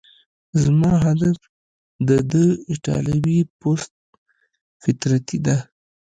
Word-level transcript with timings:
زما 0.63 0.93
هدف 1.05 1.37
د 2.07 2.09
ده 2.31 2.45
ایټالوي 2.71 3.39
پست 3.59 3.91
فطرتي 4.83 5.37
ده. 5.45 5.57